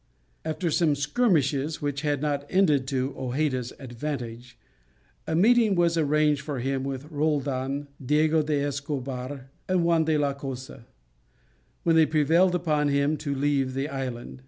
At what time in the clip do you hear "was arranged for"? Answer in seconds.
5.75-6.57